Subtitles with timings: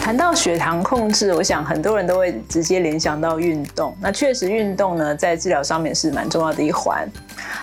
[0.00, 3.96] 谈到血糖控制，我想很多人都会直接联想到运动。
[4.00, 7.08] 那确实，运动呢在治疗上面是蛮重要的一环。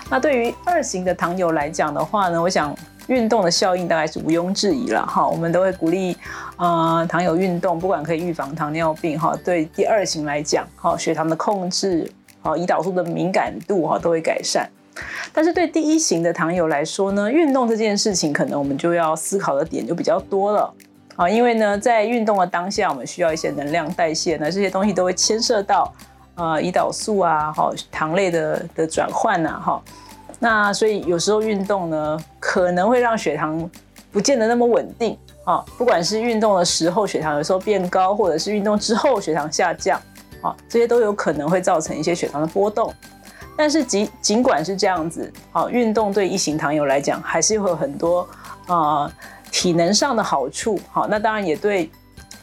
[0.08, 2.74] 那对于二型的糖友来讲的话呢，我想
[3.08, 5.28] 运动的效应大概是毋庸置疑了哈。
[5.28, 6.16] 我们都会鼓励
[6.56, 9.36] 呃糖友运动，不管可以预防糖尿病哈。
[9.44, 12.10] 对第二型来讲，哈血糖的控制，
[12.40, 14.66] 好胰岛素的敏感度哈都会改善。
[15.34, 20.72] 但是对第一型的糖友来说呢，运动这件事情可能我们就要思考的点就比较多了。
[21.18, 25.92] 啊，因为呢，在运动的当下，我们需要一些能量代谢，那这些东西都会牵涉到
[26.36, 29.82] 呃胰岛素啊，哈糖类的的转换呐，哈。
[30.38, 33.68] 那所以有时候运动呢，可能会让血糖
[34.12, 35.64] 不见得那么稳定啊。
[35.76, 40.00] 不管是运动的时候血糖有时候变高，或者是运动之后血糖下降，
[40.40, 42.94] 啊，这些都有可能会造成一些血糖的波动。
[43.56, 48.24] 但是尽尽管是这样子，好，运动对一型糖友来讲，还是会有很多
[48.68, 49.12] 啊。
[49.50, 51.90] 体能上的好处，好，那当然也对，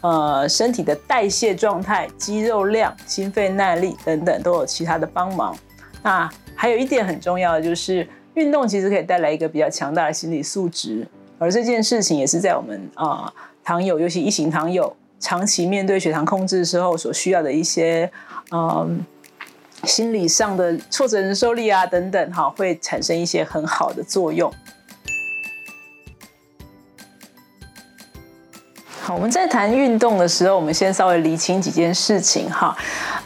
[0.01, 5.55] 呃，身体的代谢状态、肌肉量、心肺耐力等等都有其他的帮忙。
[6.03, 11.07] 那还有一点很重要的就是，运动其实可以带来一个比较强大的心理素质，
[11.39, 18.11] 而这件事情也是在我们啊糖友，尤其一型糖友，长期面对血糖控制的时候所需要的一些，
[18.51, 19.03] 嗯，
[19.83, 24.53] 心理上的挫折忍受力啊等等，哈，会产生一些很好的作用。
[29.05, 32.75] 好，我们在谈运动的时候，我们先稍微理清几件事情哈。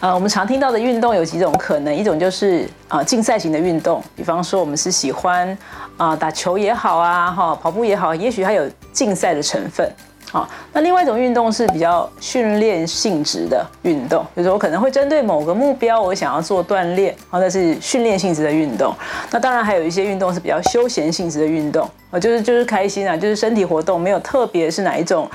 [0.01, 5.57] 呃，我们常听到的运动有几种可能，一种就是啊竞赛型的运动，比方说我们是喜欢
[5.95, 9.89] 啊打球也好啊，哈跑步也好，也许它有竞赛的成分。
[10.29, 18.93] 好，那另外一种运动是比较训练性质的运动，就是我可能会针对某个目标，我想要做锻炼，好，那是训练性质的运动。
[19.31, 25.25] 那当然还有一些运动是比较休闲性质的运动，啊，就是就是开心啊，就是身体活动，没有特别是哪一种。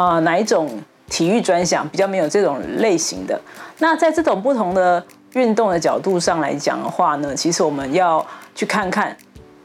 [0.00, 0.66] 啊，哪一种
[1.10, 3.38] 体育专项比较没有这种类型的？
[3.80, 9.14] 那在这种不同的运动的角度上来讲的话呢，其实我们要去看看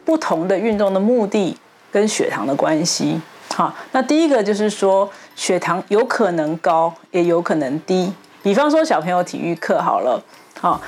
[0.04, 1.58] 不同的运动的目的
[1.90, 3.22] 跟血糖的关系。
[3.54, 8.12] 好，那第一个就是说血糖有可能高，也有可能低。
[8.44, 10.22] 比方说小朋友体育课好了，
[10.60, 10.82] 好，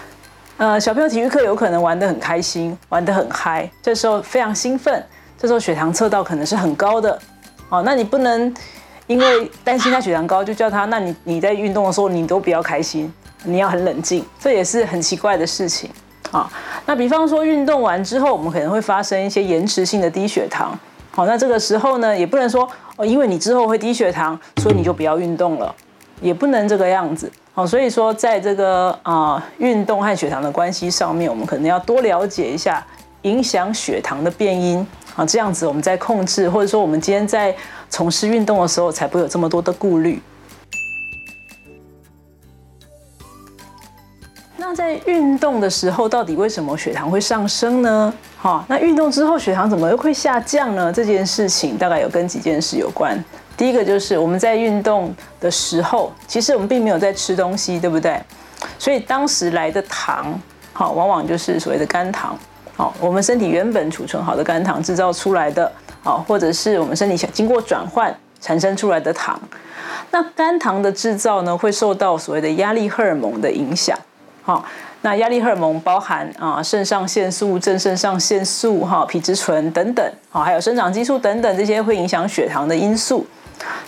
[0.58, 5.02] 呃，小朋友体育课有可能玩得很开心，玩得很嗨，这时候非常兴奋，
[5.40, 7.18] 这时候血糖测到可能是很高的。
[7.70, 8.54] 好，那你不能。
[9.08, 10.84] 因为担心他血糖高，就叫他。
[10.86, 13.12] 那你你在运动的时候，你都不要开心，
[13.46, 15.90] 你要很冷静，这也是很奇怪的事情
[16.32, 16.52] 啊。
[16.86, 20.78] 那比方说运动完之后，我们可能会发生一些延迟性的低血糖。
[21.12, 25.74] 好，那这个时候呢，也不能说哦，因为你之后会低血糖，所以你就不要运动了，
[26.20, 27.32] 也不能这个样子。
[27.54, 32.86] 好，所以说在这个啊运动和血糖的关系上面，我们可能要多了解一下
[33.22, 34.86] 影响血糖的变因
[35.16, 37.56] 啊，这样子我们在控制，或者说我们今天在。
[37.90, 40.22] 从事运动的时候，才不会有这么多的顾虑。
[44.58, 48.14] 那在运动的时候，到底为什么血糖会上升呢？
[48.38, 50.92] 哈，那运动之后血糖怎么又会下降呢？
[50.92, 53.18] 这件事情大概有跟几件事有关。
[53.56, 58.22] 第一个就是我们在运动的时候，其实我们并没有在吃东西，对不对？
[58.78, 60.40] 所以当时来的糖，
[60.74, 62.38] 好，往往就是所谓的肝糖。
[62.76, 65.72] 好，我们身体原本储存好的肝糖制造出来的。
[66.08, 69.38] 好，或者是我们身体想经过转换产生出来的糖，
[70.12, 74.00] 那肝糖的制造呢，会受到所谓的压力荷尔蒙的影响。
[74.42, 74.64] 好，
[75.02, 83.28] 那压力荷尔蒙包含啊肾上腺素、正肾上腺素、哈皮质醇等等，好，还有生长激素等等这些会影响血糖的因素。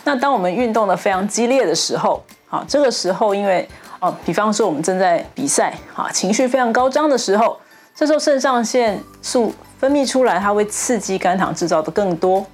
[0.03, 3.65] 那当我们运动的非常激烈的时候，好，这个时候因为
[4.01, 7.57] 哦，比方说我们正在比赛，哈，情绪非常高涨的时候，
[7.99, 9.53] 这时候肾上腺素。
[9.77, 12.45] 分泌出来，它会刺激肝糖制造的更多，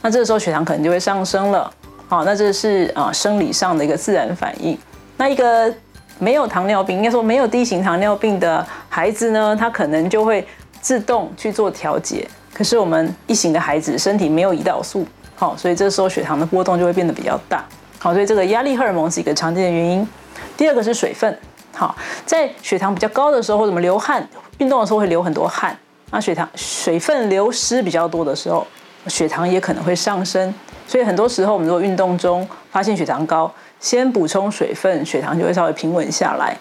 [0.00, 1.70] 那这个时候血糖可能就会上升了。
[2.08, 4.78] 好，那这是啊生理上的一个自然反应。
[5.18, 5.70] 那一个
[6.18, 10.46] 没有糖尿病，应该说没有低型糖尿病的孩子呢，他可能就会
[10.80, 12.26] 自动去做调节。
[12.54, 17.62] 可是我们一型的孩子身体没有胰岛素，好，所以这时候血糖的波动就会变得比较大。
[17.98, 20.08] 好，所以这个压力荷尔蒙是一个常见的原因。
[20.56, 21.38] 第二个是水分，
[21.74, 21.94] 好，
[22.24, 24.26] 在血糖比较高的时候，或者我们流汗，
[24.58, 25.76] 运动的时候会流很多汗。
[26.10, 28.66] 那血糖水分流失比较多的时候，
[29.08, 30.54] 血糖也可能会上升。
[30.86, 36.56] 所以很多时候，我们如果运动中发现血糖高，先补充水分，血糖就会稍微平稳下来。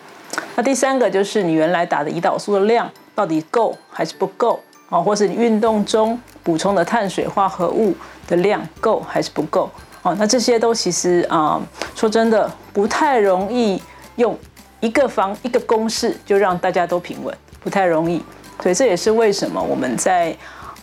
[0.56, 4.60] 那第三个就是你原来打的胰岛素的量到底够还是不够
[4.90, 5.00] 啊？
[5.00, 7.94] 或是你运动中补充的碳水化合物
[8.28, 9.70] 的量够还是不够？
[10.02, 11.62] 哦，那这些都其实啊，
[11.96, 13.82] 说真的不太容易
[14.16, 14.38] 用
[14.80, 18.24] 一个方一个公式就让大家都平稳，不太容易。
[18.62, 20.34] 所以这也是为什么我们在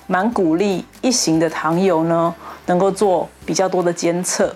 [0.06, 2.34] 蛮鼓励一型的糖友呢，
[2.67, 4.55] 能够做比较多的监测，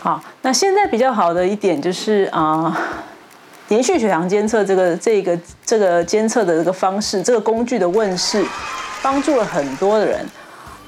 [0.00, 2.76] 好，那现在比较好的一点就是啊，
[3.68, 8.44] 连续血糖监测这个这个这个监测的这个方式，这个工具的问世，
[9.00, 10.26] 帮助了很多的人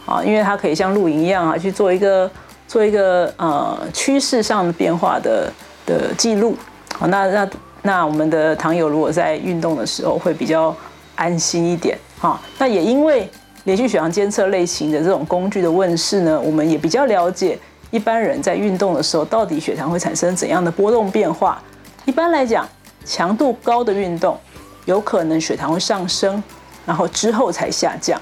[0.07, 2.29] 啊，因为它可以像露营一样啊，去做一个
[2.67, 5.53] 做一个呃趋势上的变化的
[5.87, 6.57] 的记录。
[6.99, 7.49] 好，那那
[7.83, 10.75] 那我们的糖友如果在运动的时候会比较
[11.17, 11.99] 安心一点。
[12.19, 13.29] 哈，那也因为
[13.65, 17.59] 连续血糖监测类型的这种工具的问世呢，我们也比较了解。
[17.91, 21.61] 一般人在运动的时候，到底血糖会产生怎样的波动变化？
[22.05, 22.69] 一般来讲，
[23.05, 24.39] 强度高的运动
[24.85, 26.43] 有可能血糖会上升，
[26.87, 28.21] 然后之后才下降。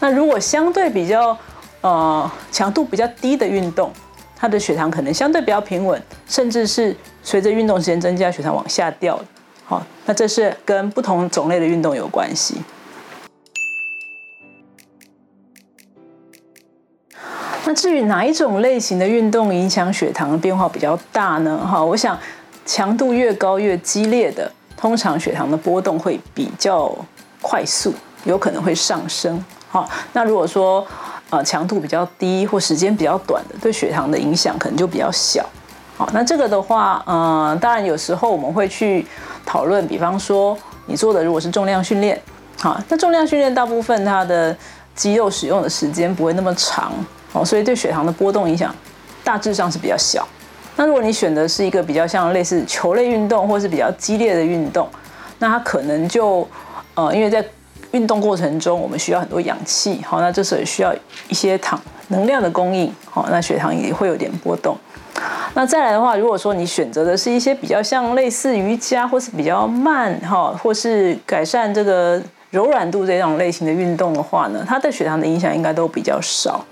[0.00, 1.36] 那如果相对比较
[1.80, 3.90] 呃强度比较低的运动，
[4.38, 9.18] 它的血糖可能相对比较平稳，甚至是随着运动时间增加，血糖往下掉。
[9.64, 12.56] 好，那这是跟不同种类的运动有关系。
[17.64, 21.58] 那至于哪一种类型的运动影响血糖的变化比较大呢？
[21.66, 22.16] 哈，我想
[22.64, 26.94] 强度越高越激烈的，通常血糖的波动会比较
[27.42, 27.92] 快速，
[28.22, 29.44] 有可能会上升。
[29.68, 30.86] 好，那如果说
[31.30, 35.44] 呃强度比较低或时间比较短的，对血糖的影响可能就比较小。
[35.96, 39.06] 好，那这个的话，呃，当然有时候我们会去
[39.44, 40.56] 讨论，比方说
[40.86, 42.20] 你做的如果是重量训练，
[42.60, 44.56] 好，那重量训练大部分它的
[44.94, 46.92] 肌肉使用的时间不会那么长。
[47.32, 48.74] 哦，所以对血糖的波动影响
[49.24, 50.26] 大致上是比较小。
[50.76, 54.88] 那如果你选的是一个比较像类似球类运动，或是比较激烈的运动，
[55.38, 56.46] 那它可能就
[56.94, 57.42] 呃，因为在
[57.96, 60.94] 运动过程中我们需要很多氧气，好，那这时候也需要
[61.28, 64.76] 一些糖能量的供应，好，那血糖也会有点波动。
[65.54, 72.20] 那再来的话，如果说你选择的是一些比较像类似瑜伽，或是比较慢哈，或是改善这个
[72.50, 76.62] 柔软度这种类型的运动的话呢，它对血糖的影响应该都比较少。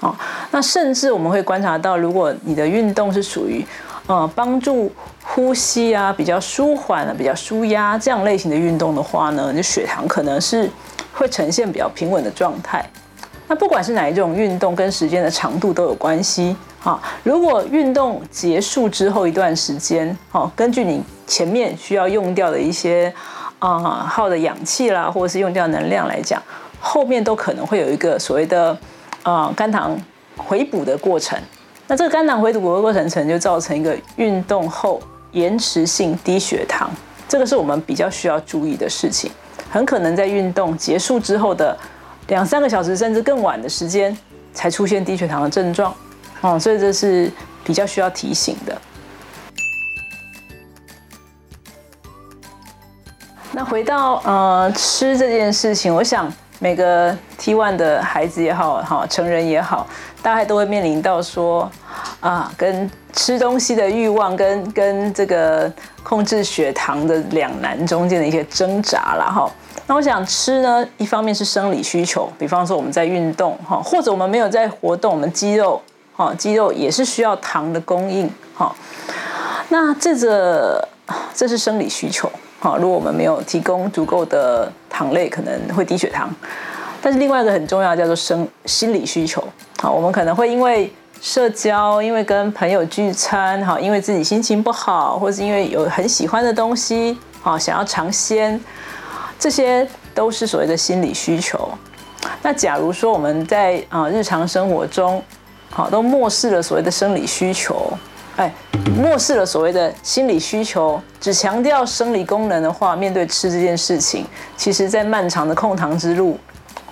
[0.00, 0.14] 哦，
[0.50, 3.64] 那甚至我们会观察到，如果你的运动是属于
[4.06, 4.92] 呃帮助
[5.22, 10.70] 呼吸啊、比较舒缓啊、比较舒压这样类型的运动的话呢，你血糖可能是
[11.12, 12.84] 会呈现比较平稳的状态。
[13.46, 16.56] 那不管是哪一种运动，跟时间的长度都有关系。
[16.82, 23.12] 啊，如果运动结束之后一段时间，哦，根据你前面需要用掉的一些
[23.58, 26.42] 啊耗的氧气啦，或者是用掉能量来讲，
[26.80, 28.76] 后面都可能会有一个所谓的。
[29.22, 29.98] 啊，肝糖
[30.36, 31.38] 回补的过程，
[31.86, 35.00] 那这个肝糖回补的过程，可能就造成一个运动后
[35.32, 36.90] 延迟性低血糖，
[37.28, 39.30] 这个是我们比较需要注意的事情。
[39.70, 41.76] 很可能在运动结束之后的
[42.28, 44.16] 两三个小时，甚至更晚的时间，
[44.54, 45.94] 才出现低血糖的症状。
[46.40, 47.30] 哦，所以这是
[47.62, 48.80] 比较需要提醒的。
[53.52, 56.32] 那回到呃吃这件事情，我想。
[56.60, 59.86] 每个 T one 的孩子也好，哈，成人也好，
[60.24, 61.70] 大概都会面临到说，
[62.20, 65.70] 啊，跟吃东西的欲望跟跟这个
[66.02, 69.46] 控制血糖的两难中间的一些挣扎了，哈。
[69.86, 75.78] 那我想吃呢，一方面是生理需求，比方说我们在运动，哈，或者我们没有在活动，我们肌肉，
[76.16, 78.74] 哈，肌肉也是需要糖的供应，哈。
[79.68, 80.88] 那这个
[81.34, 82.32] 这是生理需求。
[82.60, 86.34] 哈，如果我们没有提供足够的糖类，可能会低血糖。
[87.04, 89.44] 但是另外一个很重要叫做生心理需求。
[89.78, 98.58] 好，我们可能会因为社交，因为跟朋友聚餐，好，因为自己心情不好，或是因为有很喜欢的东西，好，想要尝鲜，
[99.38, 101.68] 这些都是所谓的心理需求。
[102.40, 105.22] 那假如说我们在啊日常生活中，
[105.68, 107.92] 好，都漠视了所谓的生理需求。
[108.36, 108.50] 哎，
[108.96, 114.24] 漠视了所谓的心理需求，只强调生理功能的话，面对吃这件事情，
[114.56, 116.38] 其实在漫长的控糖之路，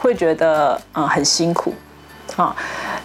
[0.03, 1.73] 会觉得啊很辛苦。
[2.37, 2.55] 啊，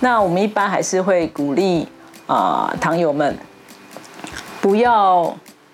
[0.02, 1.88] 那我们一般还是会鼓励
[2.26, 3.38] 啊糖友们
[4.60, 5.34] 不要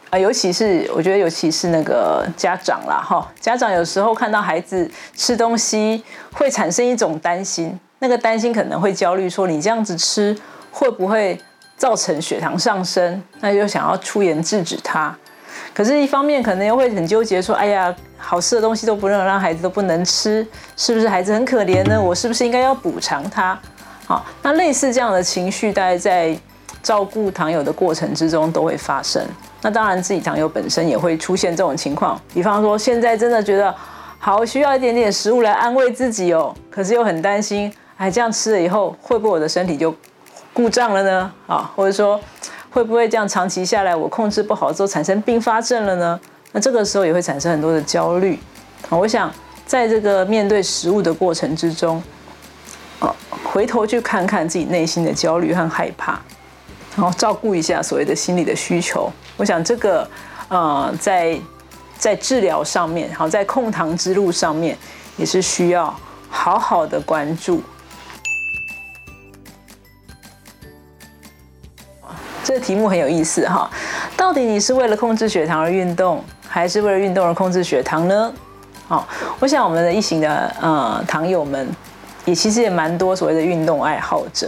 [0.10, 6.04] 啊，尤其是我觉得尤其是那个家长啦，哈，家长有时候看到孩子吃东西，
[6.34, 10.38] 会产生一种担心，那个担心可能会焦虑，说你这样子吃
[10.72, 11.40] 会不会？
[11.76, 15.14] 造成血糖上升，那就想要出言制止他。
[15.74, 17.94] 可是，一方面可能又会很纠结，说：“哎呀，
[18.26, 20.46] 好吃的东西都不能让孩子都不能吃，
[20.78, 22.02] 是不是孩子很可怜呢？
[22.02, 23.58] 我是不是应该要补偿他？”
[24.08, 26.36] 好，那类似这样的情绪，大概在
[26.82, 29.22] 照顾糖友的过程之中都会发生。
[29.62, 32.20] 那当然，自己糖友本身也会出现这种情况。
[32.34, 33.74] 比方说，现在真的觉得
[34.20, 39.94] 好需要一点点食物来安慰自己哦，可是又很担心，哎，这样吃了以后，会不会我的身体就……
[40.56, 41.32] 故障了呢？
[41.48, 42.20] 啊，或者说
[42.70, 46.20] 会不会这样长期下来我控制不好之后产生并发症了呢？
[46.54, 48.40] 那这个时候也会产生很多的焦虑。
[48.90, 49.30] 啊，我想
[49.66, 52.02] 在这个面对食物的过程之中，
[53.00, 56.20] 啊，回头去看看自己内心的焦虑和害怕，
[56.96, 59.12] 然后照顾一下所谓的心理的需求。
[59.36, 60.08] 我想这个
[60.48, 61.40] 呃，在
[61.98, 64.78] 在治疗上面，好在控糖之路上面，
[65.18, 65.92] 也是需要
[66.30, 67.64] 好好的关注。
[72.44, 73.72] 这个题目很有意思哈，
[74.18, 78.32] 到底你是为了控制血糖而运动，还是为了运动而控制血糖呢？
[78.88, 79.08] 好，
[79.40, 81.68] 我想我们的一行的呃糖友们，
[82.26, 84.48] 也其实也蛮多所谓的运动爱好者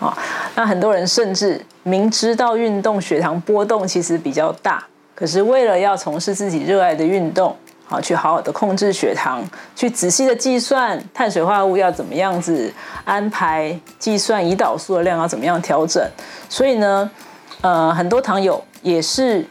[0.00, 0.16] 啊。
[0.54, 4.82] 那很多人甚至明知道运动血糖波动其实比较大，
[5.14, 7.54] 可是为了要从事自己热爱的运动，
[7.84, 9.44] 好去好好的控制血糖，
[9.76, 12.72] 去仔细的计算碳水化合物要怎么样子
[13.04, 16.02] 安排，计算胰岛素的量要怎么样调整。
[16.48, 17.10] 所以呢。
[17.60, 19.46] 呃，很多糖友也是，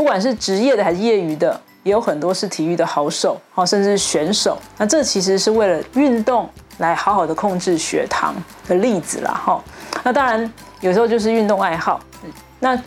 [0.00, 4.56] 不管是职业的还是业余的，也有很多是体育的好手，哦，甚至是选手。
[4.78, 8.34] 那这其实是为了运动来好好的控制血糖
[8.66, 9.62] 的例子啦，哈。
[10.02, 12.00] 那当然有时候就是运动爱好。
[12.60, 12.82] 那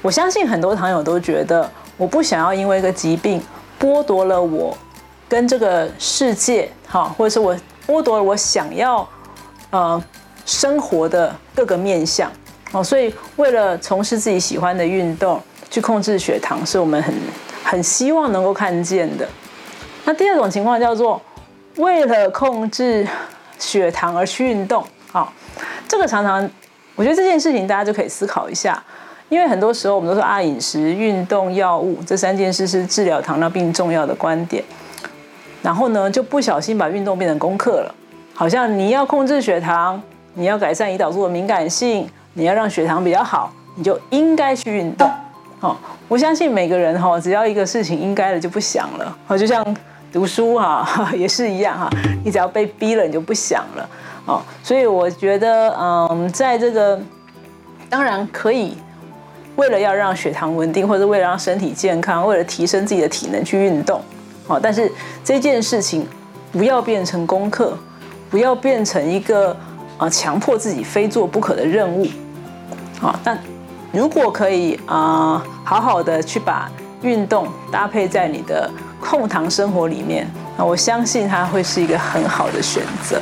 [0.00, 3.42] 我相信很多糖友都觉得，我不想要因为一个疾病
[3.78, 4.74] 剥夺了我
[5.28, 7.54] 跟这个世界，哈，或者是我
[7.86, 9.06] 剥夺了我想要
[9.68, 10.02] 呃
[10.46, 12.32] 生活的各个面向。
[12.72, 15.38] 哦，所以为了从事自己喜欢的运动，
[15.70, 17.14] 去控制血糖，是我们很
[17.64, 19.26] 很希望能够看见的。
[20.04, 21.22] 那第二种情况叫做
[21.76, 23.06] 为了控制
[23.58, 24.84] 血糖而去运动。
[25.10, 25.32] 好，
[25.86, 26.48] 这个常常
[26.96, 28.82] 我觉得这件事情大家就可以思考一下，
[29.28, 34.64] 因为很多时候我们都说啊，饮食、运动、药物这三件事是治疗糖尿病重要的观点，
[35.62, 37.94] 然后呢就不小心把运动变成功课了，
[38.34, 40.02] 好像你要控制血糖，
[40.34, 42.08] 你要改善胰岛素的敏感性。
[42.32, 45.10] 你要让血糖比较好，你就应该去运动。
[45.60, 45.76] 哦，
[46.08, 49.16] 我相信每个人哈，只要一个事情应该了就不想了。
[49.28, 49.64] 哦，就像
[50.12, 51.90] 读书哈， 也是一样哈，
[52.24, 53.88] 你只要被逼了，你就不想了。
[54.26, 57.00] 哦，所以我觉得，嗯，在这个
[57.88, 58.76] 当然可以
[59.56, 64.00] 为了要让血糖稳定，或者为了让身体健康，为了提升自己的体能去运动。
[64.46, 64.90] 哦，但是
[65.22, 66.06] 这件事情
[66.52, 67.76] 不要变成功课，
[68.30, 69.56] 不要变成一个。
[70.00, 72.06] 啊，强迫自己非做不可的任务，
[72.98, 73.38] 好，但
[73.92, 76.70] 如果可以啊，好好的去把
[77.02, 78.70] 运动搭配在你的
[79.00, 83.20] 控糖生活里面，那我相信它会是一个很好的选择。